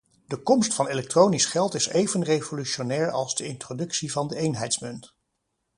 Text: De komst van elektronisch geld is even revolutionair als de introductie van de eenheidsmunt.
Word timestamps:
De 0.27 0.37
komst 0.37 0.73
van 0.73 0.87
elektronisch 0.87 1.45
geld 1.45 1.73
is 1.73 1.85
even 1.87 2.23
revolutionair 2.23 3.11
als 3.11 3.35
de 3.35 3.45
introductie 3.45 4.11
van 4.11 4.27
de 4.27 4.35
eenheidsmunt. 4.37 5.15